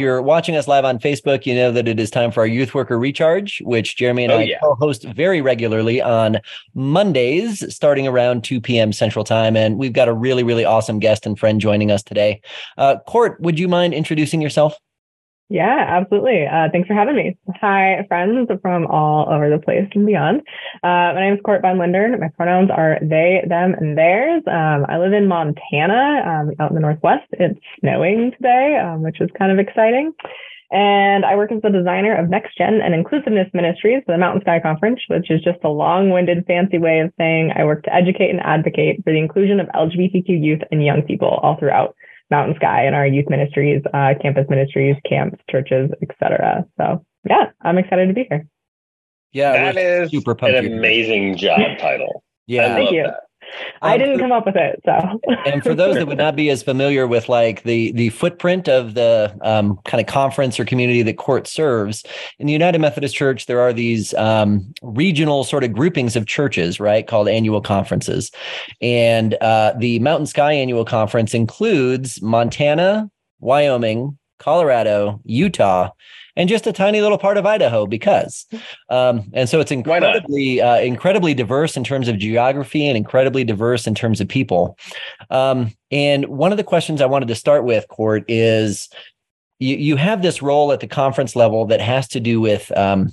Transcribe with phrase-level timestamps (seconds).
[0.00, 2.74] you're watching us live on Facebook, you know that it is time for our Youth
[2.74, 4.58] Worker Recharge, which Jeremy and oh, I yeah.
[4.60, 6.38] co-host very regularly on
[6.74, 8.92] Mondays, starting around 2 p.m.
[8.92, 9.56] Central Time.
[9.56, 12.40] And we've got a really, really awesome guest and friend joining us today.
[12.78, 14.74] Uh, Court, would you mind introducing yourself?
[15.50, 16.46] Yeah, absolutely.
[16.46, 17.36] Uh, thanks for having me.
[17.60, 20.42] Hi, friends from all over the place and beyond.
[20.84, 22.20] Uh, my name is Court VonLindern.
[22.20, 24.44] My pronouns are they, them, and theirs.
[24.46, 27.26] Um, I live in Montana, um, out in the Northwest.
[27.32, 30.12] It's snowing today, um, which is kind of exciting.
[30.70, 34.42] And I work as the designer of Next Gen and Inclusiveness Ministries for the Mountain
[34.42, 37.92] Sky Conference, which is just a long winded, fancy way of saying I work to
[37.92, 41.96] educate and advocate for the inclusion of LGBTQ youth and young people all throughout
[42.30, 46.64] Mountain Sky and our youth ministries, uh, campus ministries, camps, churches, etc.
[46.78, 48.46] So yeah, I'm excited to be here.
[49.32, 52.24] Yeah, that is super an amazing job title.
[52.46, 53.04] Yeah, thank you.
[53.04, 53.20] That.
[53.82, 54.80] I didn't come up with it.
[54.84, 58.68] So, and for those that would not be as familiar with like the the footprint
[58.68, 62.04] of the um, kind of conference or community that Court serves
[62.38, 66.80] in the United Methodist Church, there are these um, regional sort of groupings of churches,
[66.80, 68.30] right, called annual conferences,
[68.80, 75.90] and uh, the Mountain Sky Annual Conference includes Montana, Wyoming, Colorado, Utah,
[76.36, 78.46] and just a tiny little part of Idaho because.
[78.88, 83.86] Um, and so it's incredibly uh, incredibly diverse in terms of geography and incredibly diverse
[83.86, 84.78] in terms of people.
[85.30, 88.88] Um, and one of the questions I wanted to start with, Court, is
[89.58, 93.12] you, you have this role at the conference level that has to do with um,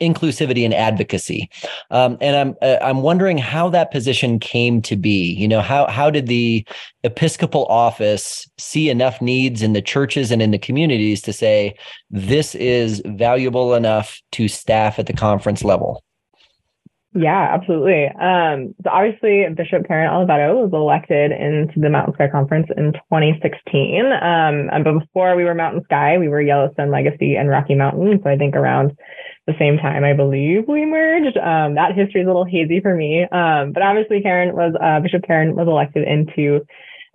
[0.00, 1.48] inclusivity and advocacy
[1.90, 5.86] um, and i'm uh, i'm wondering how that position came to be you know how
[5.86, 6.66] how did the
[7.04, 11.74] episcopal office see enough needs in the churches and in the communities to say
[12.10, 16.02] this is valuable enough to staff at the conference level
[17.16, 18.08] yeah, absolutely.
[18.08, 24.04] Um, so obviously, Bishop Karen Oliveto was elected into the Mountain Sky Conference in 2016.
[24.04, 28.20] Um, and before we were Mountain Sky, we were Yellowstone Legacy and Rocky Mountain.
[28.22, 28.92] So I think around
[29.46, 31.36] the same time, I believe we merged.
[31.36, 33.22] Um, that history is a little hazy for me.
[33.22, 36.66] Um, but obviously, Karen was uh, Bishop Karen was elected into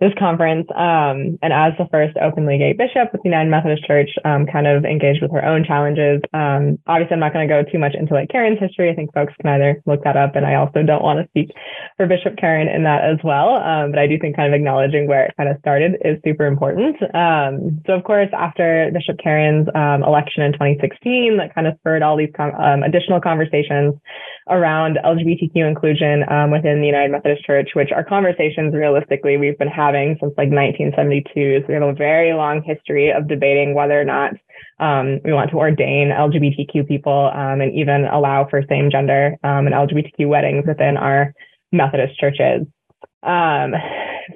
[0.02, 0.66] this conference.
[0.74, 4.66] Um, and as the first openly gay bishop with the United Methodist Church, um, kind
[4.66, 6.20] of engaged with her own challenges.
[6.34, 8.90] Um, obviously, I'm not going to go too much into like Karen's history.
[8.90, 11.54] I think folks can either look that up, and I also don't want to speak
[11.96, 13.62] for Bishop Karen in that as well.
[13.62, 16.46] Um, but I do think kind of acknowledging where it kind of started is super
[16.46, 16.98] important.
[17.14, 22.02] Um, so, of course, after Bishop Karen's um, election in 2016, that kind of spurred
[22.02, 23.94] all these additional conversations
[24.48, 26.20] around LGBTQ inclusion
[26.50, 30.50] within the United Methodist Church, which are conversations realistically we've been having having since like
[30.50, 31.60] 1972.
[31.60, 34.32] So we have a very long history of debating whether or not
[34.78, 39.66] um, we want to ordain LGBTQ people um, and even allow for same gender um,
[39.66, 41.34] and LGBTQ weddings within our
[41.72, 42.66] Methodist churches.
[43.22, 43.74] Um,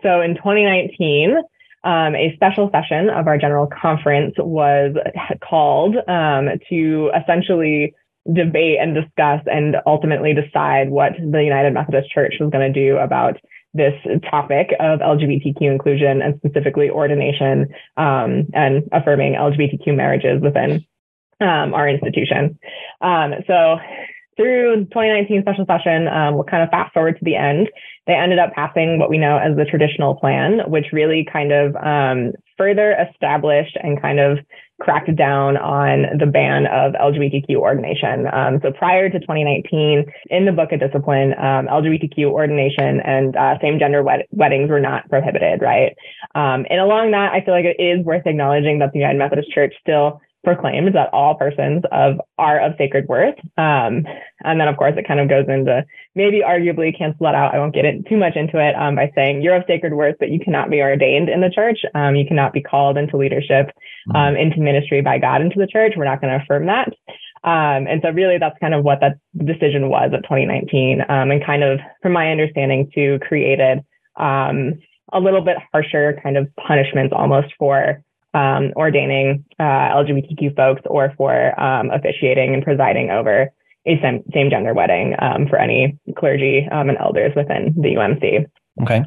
[0.03, 1.37] so in 2019,
[1.85, 4.95] um, a special session of our general conference was
[5.49, 7.95] called um, to essentially
[8.33, 12.97] debate and discuss and ultimately decide what the United Methodist Church was going to do
[12.97, 13.37] about
[13.75, 13.95] this
[14.31, 20.85] topic of LGBTQ inclusion and specifically ordination um, and affirming LGBTQ marriages within
[21.41, 22.59] um, our institution.
[23.01, 23.77] Um, so
[24.37, 27.69] through 2019 special session, um, we'll kind of fast forward to the end.
[28.07, 31.75] They ended up passing what we know as the traditional plan, which really kind of
[31.77, 34.39] um, further established and kind of
[34.81, 38.27] cracked down on the ban of LGBTQ ordination.
[38.33, 43.59] Um, so prior to 2019, in the Book of Discipline, um, LGBTQ ordination and uh,
[43.63, 45.97] same gender wed- weddings were not prohibited, right?
[46.35, 49.51] Um, and along that, I feel like it is worth acknowledging that the United Methodist
[49.53, 53.35] Church still proclaims that all persons of are of sacred worth.
[53.59, 54.07] Um,
[54.45, 55.85] and then, of course, it kind of goes into
[56.15, 57.53] maybe arguably cancel that out.
[57.53, 60.15] I won't get in, too much into it um, by saying you're of sacred worth,
[60.21, 61.81] but you cannot be ordained in the church.
[61.97, 63.73] Um, you cannot be called into leadership,
[64.09, 64.17] mm-hmm.
[64.17, 65.95] um, into ministry by God into the church.
[65.97, 66.91] We're not going to affirm that.
[67.43, 71.45] Um, and so, really, that's kind of what that decision was of 2019, um, and
[71.45, 73.85] kind of, from my understanding, too, created
[75.13, 78.03] a little bit harsher kind of punishments almost for
[78.37, 83.51] um, ordaining uh, LGBTQ folks or for um, officiating and presiding over
[83.87, 88.47] a same, gender wedding um, for any clergy um, and elders within the UMC.
[88.83, 89.05] Okay.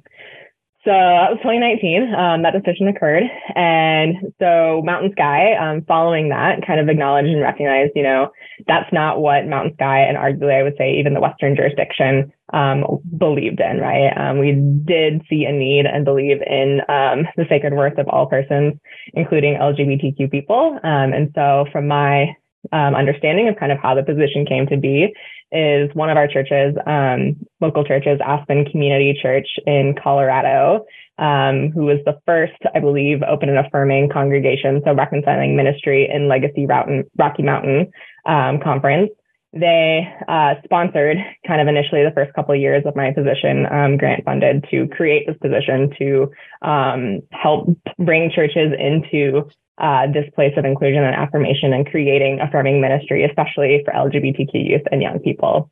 [0.85, 2.15] So that was 2019.
[2.15, 3.23] Um, that decision occurred.
[3.53, 8.31] And so Mountain Sky, um, following that, kind of acknowledged and recognized, you know,
[8.65, 12.85] that's not what Mountain Sky and arguably I would say even the Western jurisdiction um,
[13.17, 14.07] believed in, right?
[14.15, 18.27] Um, we did see a need and believe in um, the sacred worth of all
[18.27, 18.75] persons,
[19.13, 20.79] including LGBTQ people.
[20.81, 22.35] Um, and so from my
[22.71, 25.13] understanding of kind of how the position came to be
[25.51, 30.85] is one of our churches, um, local churches, Aspen Community Church in Colorado,
[31.17, 36.27] um, who was the first, I believe, open and affirming congregation, so reconciling ministry in
[36.27, 37.91] Legacy route Rocky Mountain
[38.25, 39.09] um, Conference.
[39.51, 41.17] They uh, sponsored
[41.47, 44.87] kind of initially the first couple of years of my position, um, grant funded to
[44.89, 46.31] create this position to
[46.61, 47.67] um, help
[47.97, 49.49] bring churches into
[49.79, 54.81] uh, this place of inclusion and affirmation and creating affirming ministry, especially for LGBTQ youth
[54.91, 55.71] and young people.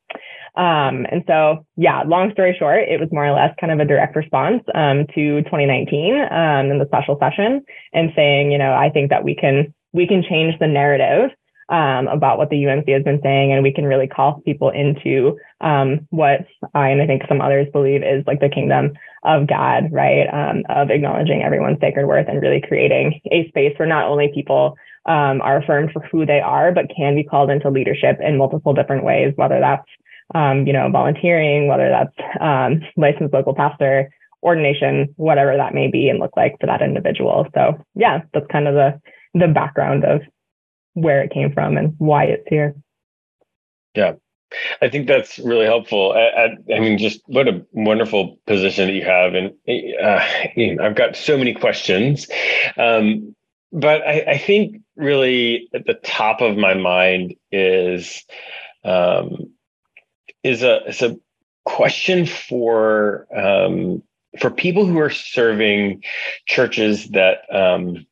[0.55, 3.85] Um, and so, yeah, long story short, it was more or less kind of a
[3.85, 7.63] direct response um, to 2019 um, in the special session
[7.93, 11.29] and saying, you know, I think that we can we can change the narrative
[11.69, 15.37] um, about what the UMC has been saying, and we can really call people into
[15.61, 18.93] um, what I and I think some others believe is like the kingdom
[19.23, 20.27] of God, right?
[20.31, 24.77] Um, of acknowledging everyone's sacred worth and really creating a space where not only people
[25.05, 28.73] um, are affirmed for who they are, but can be called into leadership in multiple
[28.73, 29.87] different ways, whether that's
[30.35, 34.09] um, you know volunteering, whether that's um, licensed local pastor,
[34.43, 37.47] ordination, whatever that may be and look like for that individual.
[37.55, 38.99] So yeah, that's kind of the
[39.33, 40.21] the background of
[40.93, 42.75] where it came from and why it's here.
[43.95, 44.13] Yeah.
[44.81, 46.13] I think that's really helpful.
[46.13, 49.53] I, I, I mean, just what a wonderful position that you have, and
[50.01, 52.27] uh, you know, I've got so many questions,
[52.77, 53.35] um,
[53.71, 58.23] but I, I, think really at the top of my mind is
[58.85, 59.51] um,
[60.43, 61.17] is a is a
[61.65, 64.01] question for um,
[64.39, 66.03] for people who are serving
[66.45, 68.05] churches that um,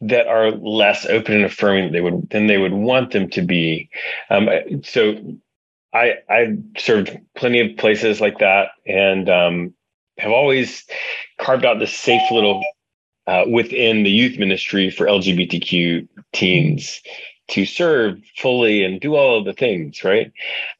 [0.00, 3.42] that are less open and affirming than they would than they would want them to
[3.42, 3.88] be.
[4.28, 4.48] Um,
[4.82, 5.14] so
[5.92, 9.74] I I served plenty of places like that and um,
[10.18, 10.84] have always
[11.38, 12.62] carved out this safe little
[13.26, 17.00] uh, within the youth ministry for LGBTQ teens
[17.48, 20.32] to serve fully and do all of the things, right?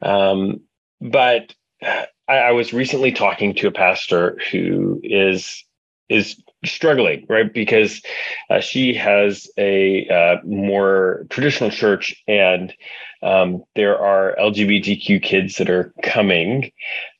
[0.02, 0.60] Um,
[1.00, 5.64] but I, I was recently talking to a pastor who is
[6.08, 7.52] is struggling, right?
[7.52, 8.02] Because
[8.50, 12.74] uh, she has a uh, more traditional church, and
[13.22, 16.72] um, there are LGBTQ kids that are coming,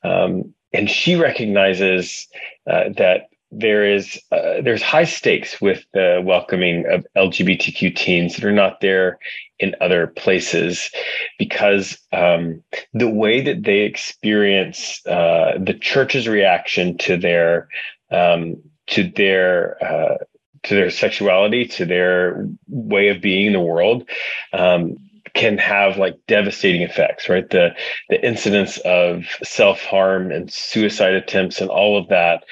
[0.05, 2.29] um, and she recognizes
[2.71, 8.45] uh, that there is uh, there's high stakes with the welcoming of LGBTQ teens that
[8.45, 9.19] are not there
[9.59, 10.91] in other places
[11.39, 12.63] because um,
[12.95, 17.69] the way that they experience uh, the church's reaction to their
[18.13, 18.57] um,
[18.91, 20.19] to their uh,
[20.65, 24.09] to their sexuality, to their way of being in the world,
[24.53, 24.97] um,
[25.35, 27.29] can have like devastating effects.
[27.29, 27.71] Right, the
[28.09, 32.45] the incidence of self harm and suicide attempts and all of that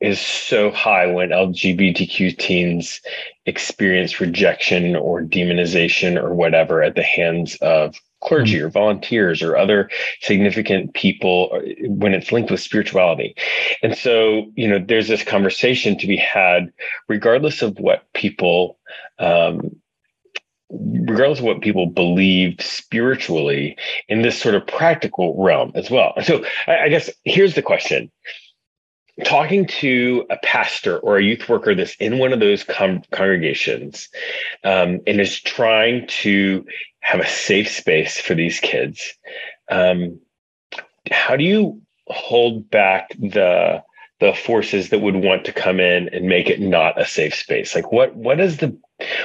[0.00, 3.00] is so high when LGBTQ teens
[3.46, 8.66] experience rejection or demonization or whatever at the hands of clergy mm-hmm.
[8.66, 13.34] or volunteers or other significant people uh, when it's linked with spirituality.
[13.82, 16.72] And so, you know, there's this conversation to be had,
[17.08, 18.78] regardless of what people,
[19.18, 19.76] um,
[20.70, 23.76] regardless of what people believe spiritually
[24.08, 26.12] in this sort of practical realm as well.
[26.16, 28.10] And so I, I guess here's the question
[29.24, 34.08] talking to a pastor or a youth worker that's in one of those com- congregations
[34.64, 36.64] um, and is trying to
[37.00, 39.14] have a safe space for these kids
[39.70, 40.18] um,
[41.10, 43.82] how do you hold back the
[44.20, 47.74] the forces that would want to come in and make it not a safe space?
[47.74, 48.76] Like what what is the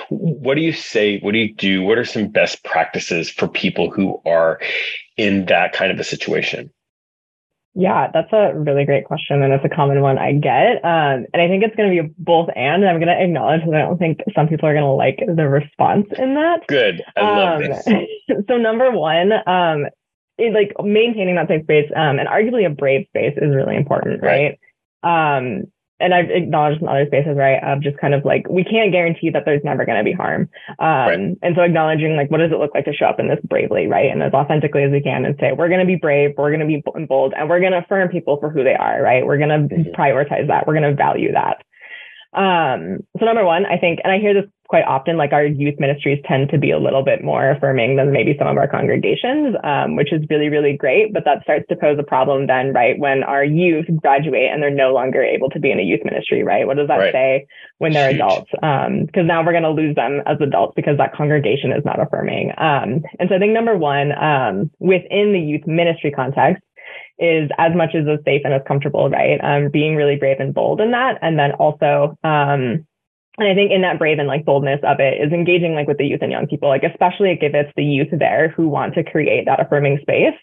[0.10, 1.84] what do you say what do you do?
[1.84, 4.60] What are some best practices for people who are
[5.18, 6.72] in that kind of a situation
[7.76, 10.78] yeah, that's a really great question, and it's a common one I get.
[10.84, 12.86] Um, and I think it's going to be both and.
[12.86, 15.48] I'm going to acknowledge that I don't think some people are going to like the
[15.50, 16.66] response in that.
[16.68, 17.86] Good, I love um, this.
[18.48, 19.88] so number one, um,
[20.38, 24.24] it, like maintaining that safe space, um, and arguably a brave space is really important,
[24.24, 24.58] right?
[25.04, 25.38] right?
[25.38, 25.66] Um,
[26.00, 29.30] and I've acknowledged in other spaces, right, of just kind of like, we can't guarantee
[29.30, 30.50] that there's never going to be harm.
[30.80, 31.20] Um, right.
[31.42, 33.88] And so acknowledging like, what does it look like to show up in this bravely,
[33.88, 34.12] right?
[34.12, 36.60] And as authentically as we can and say, we're going to be brave, we're going
[36.60, 39.26] to be bold, and we're going to affirm people for who they are, right?
[39.26, 39.92] We're going to mm-hmm.
[40.00, 40.68] prioritize that.
[40.68, 41.64] We're going to value that.
[42.38, 45.76] Um, so number one, I think, and I hear this quite often like our youth
[45.80, 49.56] ministries tend to be a little bit more affirming than maybe some of our congregations,
[49.64, 51.14] um, which is really, really great.
[51.14, 52.98] But that starts to pose a problem then, right?
[52.98, 56.44] When our youth graduate and they're no longer able to be in a youth ministry,
[56.44, 56.66] right?
[56.66, 57.14] What does that right.
[57.14, 58.22] say when they're Huge.
[58.22, 58.50] adults?
[58.52, 62.02] Because um, now we're going to lose them as adults because that congregation is not
[62.02, 62.50] affirming.
[62.58, 66.64] Um, and so I think number one, um, within the youth ministry context,
[67.18, 69.40] is as much as as safe and as comfortable, right?
[69.42, 71.18] Um, being really brave and bold in that.
[71.22, 72.86] And then also, um,
[73.38, 75.98] and I think in that brave and like boldness of it is engaging like with
[75.98, 79.04] the youth and young people, like especially if it's the youth there who want to
[79.04, 80.36] create that affirming space,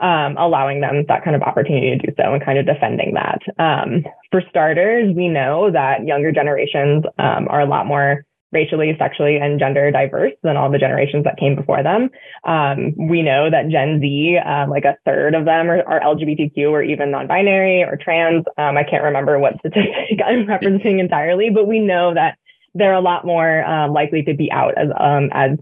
[0.00, 3.40] um, allowing them that kind of opportunity to do so and kind of defending that.
[3.58, 9.36] Um, for starters, we know that younger generations um, are a lot more racially, sexually,
[9.36, 12.08] and gender diverse than all the generations that came before them.
[12.44, 16.70] Um, we know that Gen Z, um, like a third of them are, are, LGBTQ
[16.70, 18.44] or even non-binary or trans.
[18.56, 22.38] Um, I can't remember what statistic I'm referencing entirely, but we know that
[22.74, 25.58] they're a lot more um, likely to be out as um, as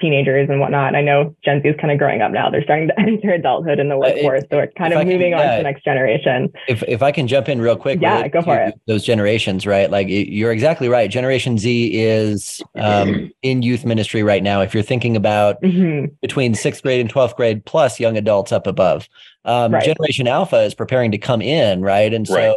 [0.00, 0.94] teenagers and whatnot.
[0.94, 2.50] I know Gen Z is kind of growing up now.
[2.50, 4.42] They're starting to enter adulthood in the workforce.
[4.50, 6.52] so it's kind of moving can, on to the next generation.
[6.68, 8.00] If, if I can jump in real quick.
[8.00, 8.80] Yeah, go for it.
[8.86, 9.90] Those generations, right?
[9.90, 11.10] Like you're exactly right.
[11.10, 14.60] Generation Z is um, in youth ministry right now.
[14.60, 16.06] If you're thinking about mm-hmm.
[16.22, 19.08] between sixth grade and 12th grade plus young adults up above,
[19.44, 19.84] um, right.
[19.84, 22.12] Generation Alpha is preparing to come in, right?
[22.12, 22.56] And so right.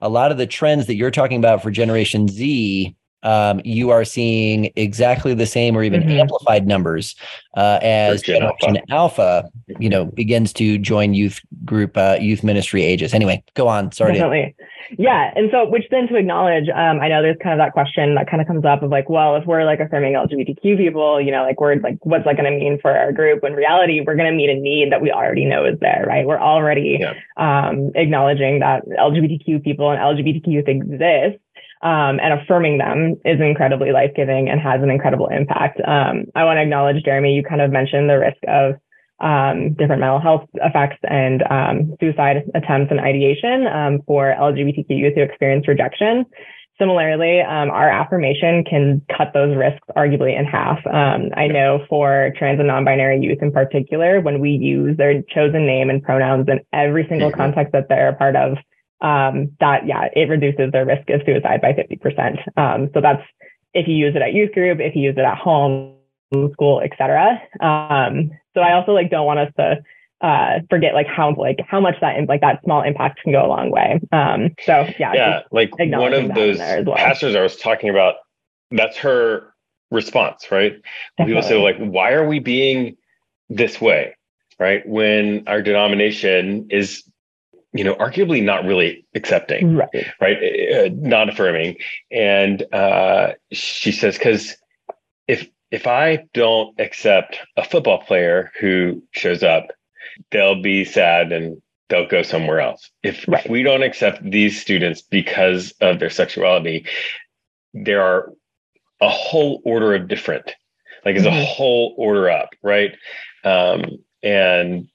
[0.00, 4.04] a lot of the trends that you're talking about for Generation Z um, you are
[4.04, 6.20] seeing exactly the same or even mm-hmm.
[6.20, 7.14] amplified numbers
[7.56, 9.22] uh, as Generation Alpha.
[9.22, 13.14] Alpha, you know, begins to join youth group, uh, youth ministry ages.
[13.14, 13.92] Anyway, go on.
[13.92, 14.14] Sorry.
[14.14, 14.54] Definitely.
[14.98, 15.32] Yeah.
[15.34, 18.28] And so, which then to acknowledge, um, I know there's kind of that question that
[18.28, 21.42] kind of comes up of like, well, if we're like affirming LGBTQ people, you know,
[21.42, 23.42] like we're like, what's that going to mean for our group?
[23.44, 26.26] In reality, we're going to meet a need that we already know is there, right?
[26.26, 27.14] We're already yeah.
[27.36, 31.41] um, acknowledging that LGBTQ people and LGBTQ youth exist
[31.82, 35.80] um, and affirming them is incredibly life giving and has an incredible impact.
[35.86, 38.74] Um, I want to acknowledge, Jeremy, you kind of mentioned the risk of
[39.18, 45.14] um, different mental health effects and um, suicide attempts and ideation um, for LGBTQ youth
[45.14, 46.24] who experience rejection.
[46.78, 50.78] Similarly, um, our affirmation can cut those risks arguably in half.
[50.86, 55.90] I know for trans and non-binary youth in particular, when we use their chosen name
[55.90, 57.40] and pronouns in every single mm-hmm.
[57.40, 58.56] context that they're a part of,
[59.02, 62.58] um, that yeah, it reduces their risk of suicide by 50%.
[62.58, 63.22] Um, so that's
[63.74, 65.96] if you use it at youth group, if you use it at home,
[66.52, 67.42] school, etc.
[67.60, 69.82] Um, so I also like don't want us to
[70.26, 73.48] uh, forget like how like how much that like that small impact can go a
[73.48, 74.00] long way.
[74.12, 76.96] Um, so yeah, yeah, like one of those well.
[76.96, 78.14] pastors I was talking about,
[78.70, 79.52] that's her
[79.90, 80.80] response, right?
[81.18, 81.34] Definitely.
[81.34, 82.96] People say like, why are we being
[83.50, 84.16] this way,
[84.58, 84.86] right?
[84.88, 87.02] When our denomination is
[87.72, 89.88] you know, arguably not really accepting, right?
[90.20, 90.36] right?
[90.36, 91.76] Uh, not affirming.
[92.10, 94.56] And uh, she says, because
[95.26, 99.68] if if I don't accept a football player who shows up,
[100.30, 102.90] they'll be sad and they'll go somewhere else.
[103.02, 103.44] If, right.
[103.44, 106.86] if we don't accept these students because of their sexuality,
[107.72, 108.32] there are
[109.00, 110.52] a whole order of different,
[111.04, 111.36] like it's mm-hmm.
[111.36, 112.92] a whole order up, right?
[113.44, 114.88] Um, and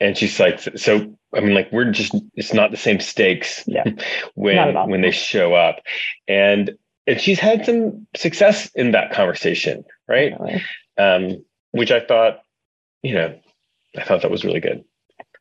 [0.00, 3.84] and she's like, so I mean, like we're just it's not the same stakes yeah.
[4.34, 5.80] when when they show up.
[6.28, 10.34] And and she's had some success in that conversation, right?
[10.98, 12.40] Um, which I thought,
[13.02, 13.38] you know,
[13.96, 14.84] I thought that was really good.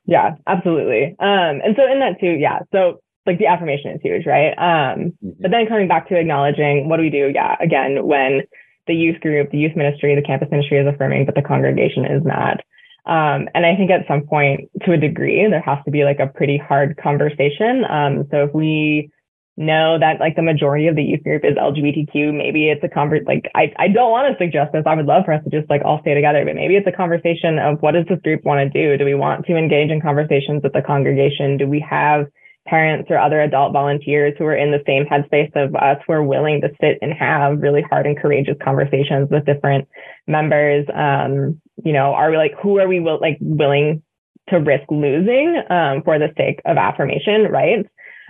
[0.06, 1.16] Yeah, absolutely.
[1.20, 2.60] Um, and so in that too, yeah.
[2.72, 4.54] So like the affirmation is huge, right?
[4.58, 5.30] Um, mm-hmm.
[5.42, 7.32] but then coming back to acknowledging what do we do?
[7.34, 8.44] Yeah, again, when
[8.88, 12.24] the youth group, the youth ministry, the campus ministry is affirming, but the congregation is
[12.24, 12.62] not.
[13.10, 16.20] Um, and I think at some point, to a degree, there has to be like
[16.20, 17.84] a pretty hard conversation.
[17.90, 19.10] Um, so if we
[19.58, 23.26] know that like the majority of the youth group is LGBTQ, maybe it's a convert.
[23.26, 24.84] Like I, I don't want to suggest this.
[24.86, 26.92] I would love for us to just like all stay together, but maybe it's a
[26.92, 28.96] conversation of what does this group want to do?
[28.96, 31.58] Do we want to engage in conversations with the congregation?
[31.58, 32.28] Do we have
[32.70, 36.24] parents or other adult volunteers who are in the same headspace of us who are
[36.24, 39.88] willing to sit and have really hard and courageous conversations with different
[40.28, 44.04] members um, you know are we like who are we will, like willing
[44.50, 47.86] to risk losing um, for the sake of affirmation right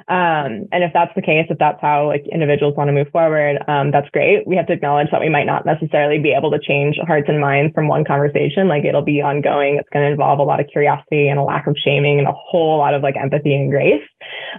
[0.10, 3.62] um, and if that's the case, if that's how like individuals want to move forward,
[3.68, 4.48] um, that's great.
[4.48, 7.40] We have to acknowledge that we might not necessarily be able to change hearts and
[7.40, 8.68] minds from one conversation.
[8.68, 9.78] Like it'll be ongoing.
[9.78, 12.34] It's going to involve a lot of curiosity and a lack of shaming and a
[12.34, 14.02] whole lot of like empathy and grace.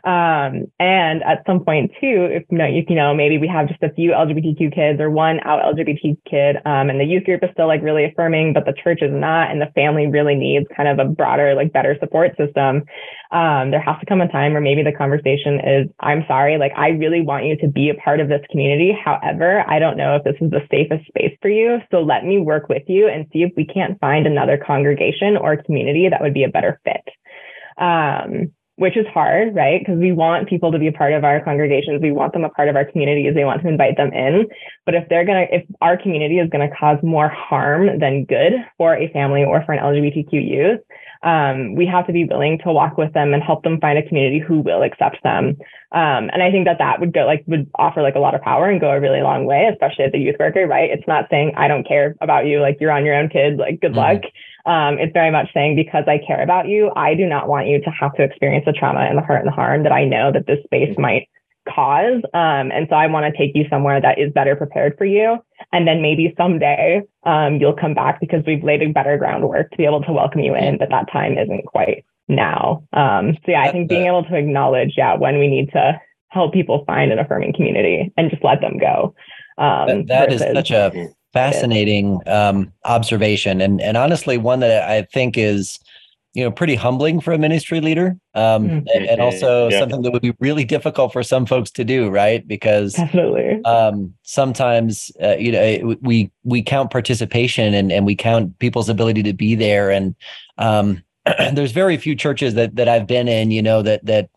[0.04, 3.66] Um, and at some point too, if you know, if, you know, maybe we have
[3.66, 7.42] just a few LGBTQ kids or one out LGBT kid, um, and the youth group
[7.42, 10.66] is still like really affirming, but the church is not, and the family really needs
[10.76, 12.84] kind of a broader, like better support system.
[13.32, 16.58] Um, there has to come a time where maybe the conversation conversation is, I'm sorry,
[16.58, 18.92] like I really want you to be a part of this community.
[18.92, 21.78] However, I don't know if this is the safest space for you.
[21.90, 25.62] So let me work with you and see if we can't find another congregation or
[25.62, 27.82] community that would be a better fit.
[27.82, 29.78] Um, which is hard, right?
[29.78, 32.00] Because we want people to be a part of our congregations.
[32.00, 33.34] We want them a part of our communities.
[33.36, 34.46] We want to invite them in.
[34.86, 38.24] But if they're going to, if our community is going to cause more harm than
[38.24, 40.80] good for a family or for an LGBTQ youth,
[41.22, 44.08] um, we have to be willing to walk with them and help them find a
[44.08, 45.58] community who will accept them.
[45.92, 48.40] Um, and I think that that would go like would offer like a lot of
[48.40, 50.88] power and go a really long way, especially as a youth worker, right?
[50.88, 53.82] It's not saying I don't care about you, like you're on your own kid, like
[53.82, 54.22] good mm-hmm.
[54.22, 54.32] luck.
[54.66, 57.80] Um, it's very much saying because I care about you, I do not want you
[57.80, 60.32] to have to experience the trauma and the hurt and the harm that I know
[60.32, 61.02] that this space mm-hmm.
[61.02, 61.28] might
[61.68, 62.22] cause.
[62.34, 65.38] Um, and so I want to take you somewhere that is better prepared for you.
[65.72, 69.76] And then maybe someday um, you'll come back because we've laid a better groundwork to
[69.76, 72.84] be able to welcome you in, but that time isn't quite now.
[72.92, 76.52] Um, so yeah, I think being able to acknowledge, yeah, when we need to help
[76.52, 79.14] people find an affirming community and just let them go.
[79.58, 85.02] Um, that, that is such a fascinating um, observation, and and honestly, one that I
[85.02, 85.78] think is
[86.34, 88.86] you know pretty humbling for a ministry leader um, mm-hmm.
[88.94, 89.80] and, and, also yeah.
[89.80, 93.62] something that would be really difficult for some folks to do right because Definitely.
[93.64, 99.22] Um, sometimes uh, you know we we count participation and and we count people's ability
[99.24, 100.14] to be there and
[100.58, 101.02] um,
[101.52, 104.30] there's very few churches that that I've been in you know that that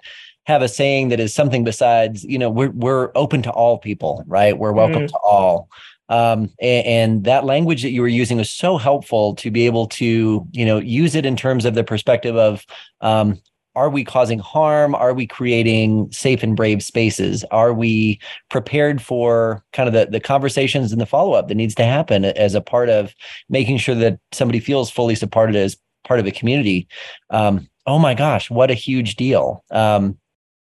[0.45, 4.23] have a saying that is something besides you know we're we're open to all people
[4.27, 5.07] right we're welcome mm-hmm.
[5.07, 5.69] to all
[6.09, 9.87] um, and, and, that language that you were using was so helpful to be able
[9.87, 12.65] to you know use it in terms of the perspective of
[13.01, 13.39] um,
[13.75, 14.93] are we causing harm?
[14.93, 17.43] Are we creating safe and brave spaces?
[17.45, 18.19] Are we
[18.49, 22.53] prepared for kind of the, the conversations and the follow-up that needs to happen as
[22.53, 23.15] a part of
[23.49, 26.87] making sure that somebody feels fully supported as part of a community?
[27.29, 29.63] Um, oh my gosh what a huge deal.
[29.71, 30.17] Um,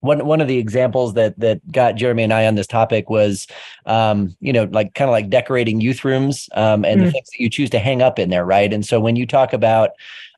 [0.01, 3.47] one one of the examples that that got Jeremy and I on this topic was,
[3.85, 7.05] um, you know, like kind of like decorating youth rooms um, and mm.
[7.05, 8.71] the things that you choose to hang up in there, right?
[8.73, 9.91] And so when you talk about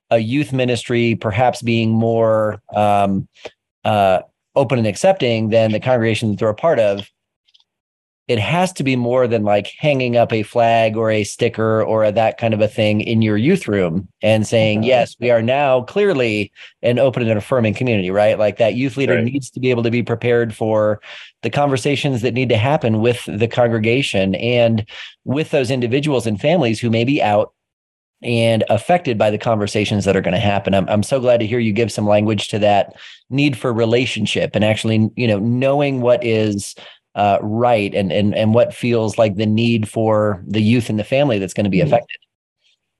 [0.10, 3.28] a youth ministry perhaps being more um,
[3.84, 4.22] uh,
[4.56, 7.10] open and accepting than the congregation that they're a part of,
[8.28, 12.06] it has to be more than like hanging up a flag or a sticker or
[12.06, 14.88] a, that kind of a thing in your youth room and saying uh-huh.
[14.88, 16.52] yes we are now clearly
[16.82, 19.26] an open and affirming community right like that youth leader right.
[19.26, 21.02] needs to be able to be prepared for
[21.42, 24.88] the conversations that need to happen with the congregation and
[25.26, 27.54] with those individuals and families who may be out
[28.22, 30.74] and affected by the conversations that are going to happen.
[30.74, 32.96] I'm, I'm so glad to hear you give some language to that
[33.30, 36.74] need for relationship and actually, you know, knowing what is
[37.16, 41.04] uh, right and and and what feels like the need for the youth and the
[41.04, 41.88] family that's going to be mm-hmm.
[41.88, 42.18] affected.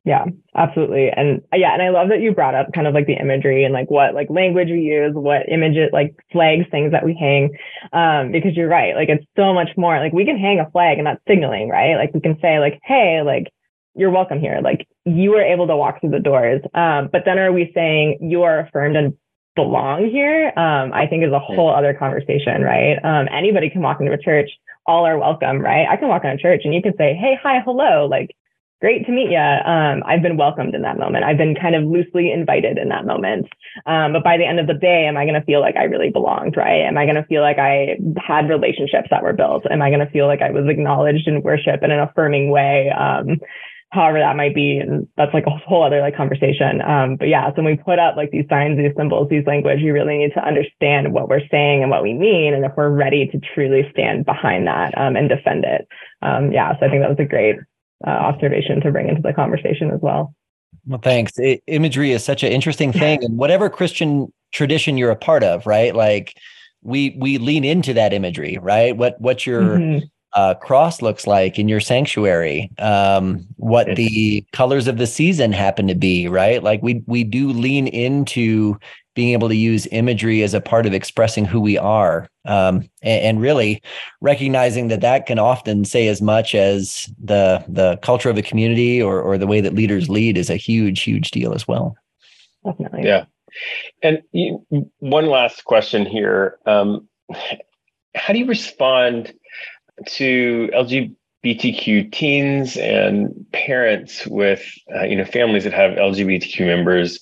[0.06, 1.10] Yeah, absolutely.
[1.16, 3.64] And uh, yeah, and I love that you brought up kind of like the imagery
[3.64, 7.52] and like what like language we use, what images like flags, things that we hang.
[7.94, 8.96] Um, because you're right.
[8.96, 11.96] Like it's so much more like we can hang a flag and that's signaling, right?
[11.96, 13.48] Like we can say like, hey, like
[13.96, 14.60] you're welcome here.
[14.62, 16.62] Like you were able to walk through the doors.
[16.74, 19.14] Um, but then are we saying you are affirmed and
[19.56, 22.98] belong here, um, I think is a whole other conversation, right?
[23.04, 24.50] Um, anybody can walk into a church,
[24.86, 25.88] all are welcome, right?
[25.90, 28.36] I can walk into a church and you can say, hey, hi, hello, like,
[28.82, 29.38] great to meet you.
[29.38, 31.24] Um, I've been welcomed in that moment.
[31.24, 33.48] I've been kind of loosely invited in that moment.
[33.86, 35.84] Um, but by the end of the day, am I going to feel like I
[35.84, 36.82] really belonged, right?
[36.82, 39.66] Am I going to feel like I had relationships that were built?
[39.72, 42.92] Am I going to feel like I was acknowledged in worship in an affirming way?
[43.94, 44.80] However that might be.
[44.80, 46.82] And that's like a whole other like conversation.
[46.82, 49.82] Um, but yeah, so when we put up like these signs, these symbols, these language,
[49.84, 52.56] we really need to understand what we're saying and what we mean.
[52.56, 55.88] And if we're ready to truly stand behind that um, and defend it.
[56.24, 57.58] Um, yeah, so I think that was a great
[58.06, 60.34] uh, observation to bring into the conversation as well.
[60.88, 61.34] Well, thanks.
[61.38, 63.24] It, imagery is such an interesting thing.
[63.24, 65.96] and whatever Christian tradition you're a part of, right?
[65.96, 66.34] Like
[66.82, 68.98] we we lean into that imagery, right?
[68.98, 74.88] What what your mm-hmm uh, cross looks like in your sanctuary, um, what the colors
[74.88, 76.64] of the season happen to be, right?
[76.64, 78.78] Like we we do lean into
[79.16, 83.24] being able to use imagery as a part of expressing who we are, um, and,
[83.24, 83.82] and, really
[84.22, 89.02] recognizing that that can often say as much as the the culture of a community
[89.02, 91.96] or or the way that leaders lead is a huge huge deal as well.
[92.66, 93.04] Definitely.
[93.04, 93.26] Yeah.
[94.02, 94.66] And you,
[94.98, 96.58] one last question here.
[96.66, 97.08] Um,
[98.16, 99.34] how do you respond
[100.08, 107.20] to LGBTQ teens and parents with uh, you know families that have LGBTQ members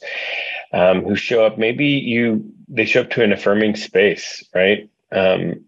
[0.74, 1.58] um, who show up.
[1.58, 4.90] Maybe you they show up to an affirming space, right?
[5.12, 5.66] Um,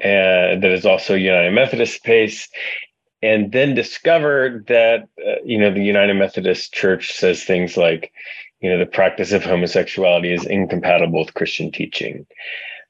[0.00, 2.48] and that is also United Methodist space,
[3.22, 8.12] and then discover that uh, you know the United Methodist Church says things like,
[8.60, 12.26] you know, the practice of homosexuality is incompatible with Christian teaching.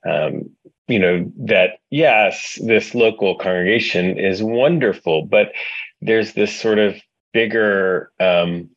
[0.06, 0.50] um,
[0.88, 5.52] you know that yes this local congregation is wonderful but
[6.00, 6.96] there's this sort of
[7.32, 8.70] bigger um,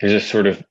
[0.00, 0.64] there's a sort of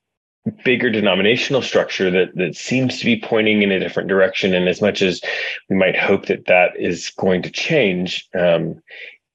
[0.66, 4.54] bigger denominational structure that that seems to be pointing in a different direction.
[4.54, 5.22] And as much as
[5.70, 8.82] we might hope that that is going to change um,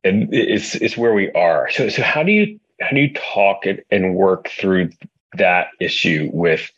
[0.04, 1.70] and it's it's where we are.
[1.70, 4.90] So so how do you how do you talk and work through
[5.36, 6.70] that issue with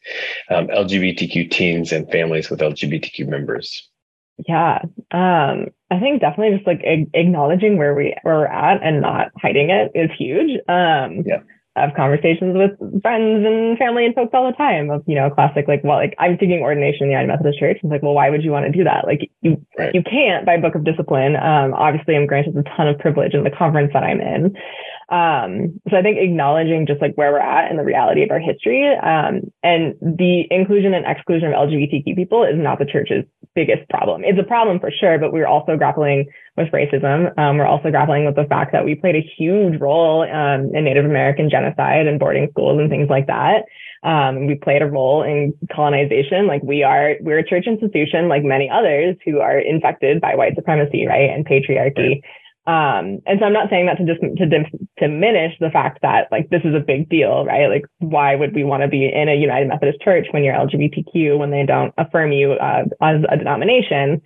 [0.51, 3.88] um, lgbtq teens and families with lgbtq members
[4.47, 4.79] yeah.
[5.11, 9.33] Um, I think definitely just like ag- acknowledging where we where we're at and not
[9.37, 10.61] hiding it is huge.
[10.69, 11.41] Um, yeah.
[11.79, 15.31] I have conversations with friends and family and folks all the time of, you know,
[15.31, 17.79] classic, like, well, like I'm seeking ordination in the United Methodist Church.
[17.81, 19.07] It's like, well, why would you want to do that?
[19.07, 19.95] Like you, right.
[19.95, 21.37] you can't by book of discipline.
[21.37, 24.57] Um, obviously I'm granted a ton of privilege in the conference that I'm in.
[25.09, 28.41] Um, so I think acknowledging just like where we're at and the reality of our
[28.41, 33.25] history, um, and the inclusion and exclusion of LGBTQ people is not the church's
[33.55, 34.23] biggest problem.
[34.25, 37.37] It's a problem for sure, but we're also grappling with racism.
[37.39, 40.85] Um, we're also grappling with the fact that we played a huge role um, in
[40.85, 43.65] Native American genocide and boarding schools and things like that.
[44.03, 46.47] Um, we played a role in colonization.
[46.47, 50.55] Like we are, we're a church institution like many others who are infected by white
[50.55, 52.23] supremacy, right, and patriarchy.
[52.69, 56.29] Um, and so I'm not saying that to just to dim- diminish the fact that
[56.31, 57.67] like this is a big deal, right?
[57.67, 61.39] Like why would we want to be in a United Methodist Church when you're LGBTQ
[61.39, 64.21] when they don't affirm you uh, as a denomination?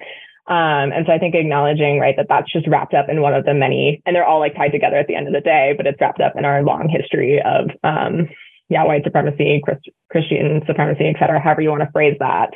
[0.48, 3.44] Um, and so I think acknowledging right that that's just wrapped up in one of
[3.44, 5.86] the many, and they're all like tied together at the end of the day, but
[5.86, 8.28] it's wrapped up in our long history of um,
[8.68, 12.50] yeah, white supremacy, Christ- Christian supremacy, et cetera, however you want to phrase that.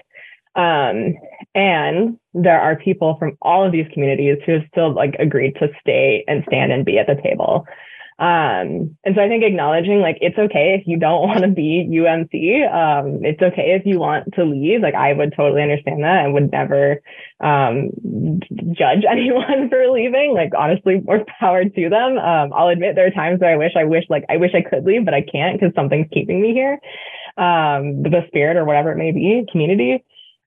[0.56, 1.14] Um,
[1.54, 5.68] and there are people from all of these communities who have still like agreed to
[5.80, 7.66] stay and stand and be at the table.
[8.18, 11.86] Um, and so I think acknowledging like it's okay if you don't want to be
[11.90, 12.64] UMC.
[12.72, 14.80] Um, it's okay if you want to leave.
[14.80, 16.24] Like I would totally understand that.
[16.24, 17.02] I would never
[17.40, 17.90] um,
[18.72, 20.32] judge anyone for leaving.
[20.34, 22.16] Like honestly, more power to them.
[22.16, 24.62] Um, I'll admit there are times where I wish I wish like I wish I
[24.62, 26.78] could leave, but I can't because something's keeping me here.
[27.36, 30.02] Um, the spirit or whatever it may be, community.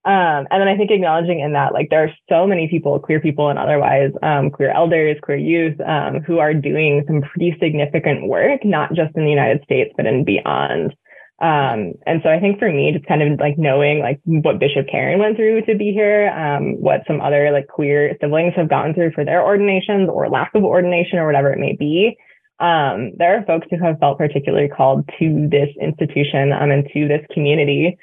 [0.05, 3.19] Um, and then I think acknowledging in that, like, there are so many people, queer
[3.19, 8.27] people and otherwise, um, queer elders, queer youth, um, who are doing some pretty significant
[8.27, 10.95] work, not just in the United States, but in beyond.
[11.41, 14.87] Um, and so I think for me, just kind of like knowing like what Bishop
[14.91, 18.93] Karen went through to be here, um, what some other like queer siblings have gone
[18.93, 22.17] through for their ordinations or lack of ordination or whatever it may be.
[22.59, 27.25] Um, there are folks who have felt particularly called to this institution and to this
[27.33, 27.97] community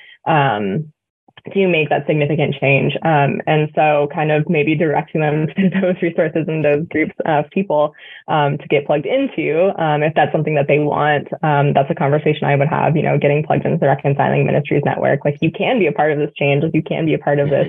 [1.53, 2.95] to make that significant change.
[3.03, 7.49] Um, and so kind of maybe directing them to those resources and those groups of
[7.51, 7.95] people
[8.29, 11.95] um, to get plugged into, um, if that's something that they want, um, that's a
[11.95, 15.25] conversation I would have, you know, getting plugged into the Reconciling Ministries Network.
[15.25, 17.39] Like you can be a part of this change, like you can be a part
[17.39, 17.69] of this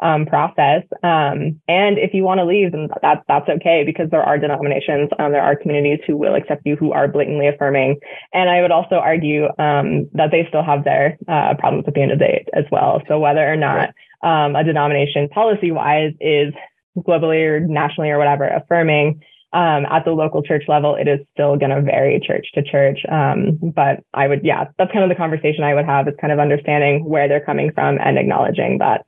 [0.00, 0.82] um, process.
[1.02, 5.10] Um, and if you want to leave, then that's that's okay because there are denominations,
[5.18, 7.96] um, there are communities who will accept you who are blatantly affirming.
[8.32, 12.02] And I would also argue um, that they still have their uh, problems at the
[12.02, 13.02] end of the day as well.
[13.08, 13.90] So whether or not
[14.22, 16.52] um, a denomination policy wise is
[16.98, 19.22] globally or nationally or whatever affirming.
[19.52, 22.98] Um, at the local church level, it is still going to vary church to church.
[23.10, 26.32] Um, but I would, yeah, that's kind of the conversation I would have is kind
[26.32, 29.06] of understanding where they're coming from and acknowledging that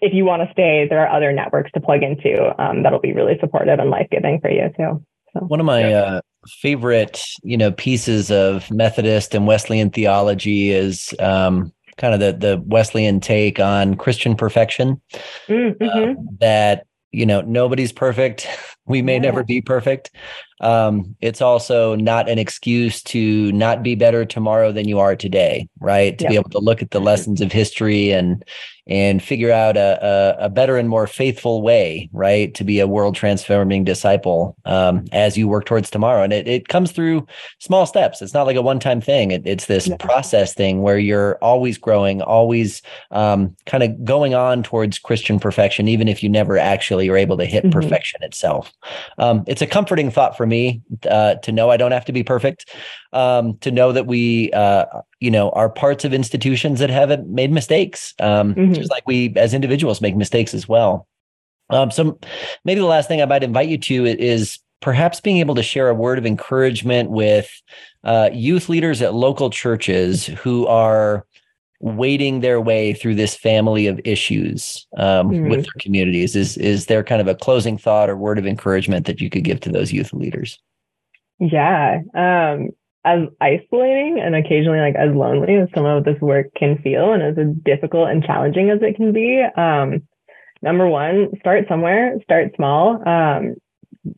[0.00, 3.12] if you want to stay, there are other networks to plug into um, that'll be
[3.12, 5.04] really supportive and life giving for you too.
[5.32, 6.02] So, One of my yeah.
[6.02, 12.32] uh, favorite, you know, pieces of Methodist and Wesleyan theology is um, kind of the
[12.32, 15.00] the Wesleyan take on Christian perfection.
[15.48, 16.20] Mm, mm-hmm.
[16.20, 18.46] Uh, that you know nobody's perfect.
[18.88, 19.20] We may yeah.
[19.20, 20.10] never be perfect.
[20.60, 25.68] Um, it's also not an excuse to not be better tomorrow than you are today,
[25.80, 26.18] right?
[26.18, 28.44] To be able to look at the lessons of history and
[28.88, 32.86] and figure out a, a, a, better and more faithful way, right, to be a
[32.86, 36.22] world transforming disciple um, as you work towards tomorrow.
[36.22, 37.26] And it, it comes through
[37.58, 38.22] small steps.
[38.22, 39.30] It's not like a one time thing.
[39.30, 39.96] It, it's this yeah.
[39.98, 45.86] process thing where you're always growing, always um, kind of going on towards Christian perfection,
[45.86, 47.78] even if you never actually are able to hit mm-hmm.
[47.78, 48.72] perfection itself.
[49.18, 52.22] Um, it's a comforting thought for me uh, to know I don't have to be
[52.22, 52.70] perfect
[53.12, 54.86] um, to know that we, uh,
[55.20, 58.72] you know, are parts of institutions that haven't made mistakes, um, mm-hmm.
[58.72, 61.06] just like we as individuals make mistakes as well.
[61.70, 62.18] Um, so
[62.64, 65.88] maybe the last thing I might invite you to is perhaps being able to share
[65.88, 67.50] a word of encouragement with
[68.04, 71.26] uh, youth leaders at local churches who are
[71.80, 75.48] wading their way through this family of issues um, mm-hmm.
[75.48, 76.34] with their communities.
[76.34, 79.44] Is is there kind of a closing thought or word of encouragement that you could
[79.44, 80.58] give to those youth leaders?
[81.38, 82.70] Yeah, um,
[83.04, 87.22] as isolating and occasionally like as lonely as some of this work can feel and
[87.22, 90.02] as difficult and challenging as it can be um,
[90.62, 93.08] number one, start somewhere, start small.
[93.08, 93.54] Um,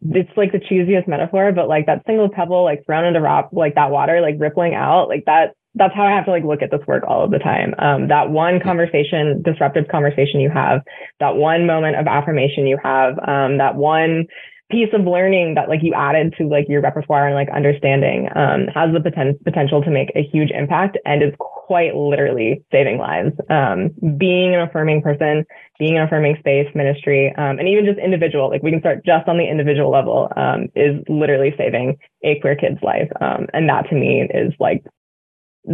[0.03, 3.75] it's like the cheesiest metaphor, but like that single pebble like thrown into rock, like
[3.75, 5.55] that water, like rippling out, like that.
[5.75, 7.75] That's how I have to like look at this work all of the time.
[7.79, 10.81] Um, that one conversation, disruptive conversation you have,
[11.21, 14.27] that one moment of affirmation you have, um, that one
[14.71, 18.69] piece of learning that like you added to like your repertoire and like understanding um,
[18.69, 23.33] has the poten- potential to make a huge impact and is quite literally saving lives.
[23.49, 25.45] Um, being an affirming person,
[25.79, 29.29] being an affirming space, ministry, um, and even just individual, like we can start just
[29.29, 33.11] on the individual level, um, is literally saving a queer kid's life.
[33.21, 34.85] Um, and that to me is like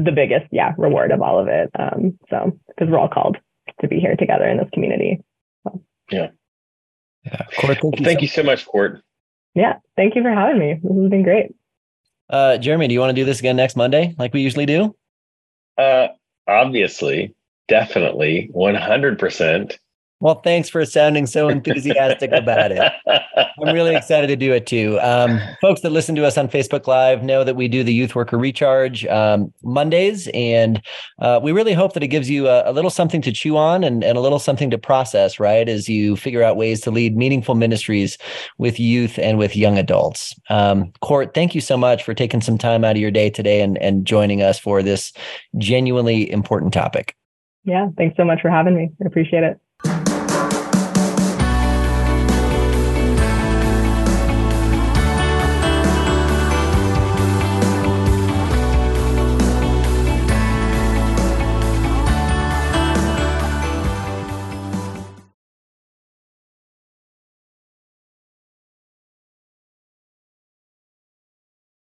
[0.04, 1.70] the biggest, yeah, reward of all of it.
[1.78, 3.38] Um, so because we're all called
[3.80, 5.22] to be here together in this community.
[5.64, 5.82] So.
[6.10, 6.28] Yeah.
[7.24, 7.42] Yeah.
[7.58, 9.02] Court, thank, you, thank so- you so much, Court.
[9.54, 9.76] Yeah.
[9.96, 10.74] Thank you for having me.
[10.74, 11.54] This has been great.
[12.28, 14.94] Uh, Jeremy, do you want to do this again next Monday like we usually do?
[15.78, 16.08] Uh,
[16.46, 17.34] obviously,
[17.68, 19.78] definitely, 100%.
[20.18, 22.92] Well, thanks for sounding so enthusiastic about it.
[23.06, 24.98] I'm really excited to do it too.
[25.00, 28.14] Um, folks that listen to us on Facebook Live know that we do the Youth
[28.14, 30.80] Worker Recharge um, Mondays, and
[31.20, 33.84] uh, we really hope that it gives you a, a little something to chew on
[33.84, 37.14] and, and, a little something to process, right, as you figure out ways to lead
[37.14, 38.16] meaningful ministries
[38.56, 40.34] with youth and with young adults.
[40.48, 43.60] Um, Court, thank you so much for taking some time out of your day today
[43.60, 45.12] and, and joining us for this
[45.58, 47.14] genuinely important topic.
[47.64, 48.90] Yeah, thanks so much for having me.
[49.02, 49.60] I appreciate it.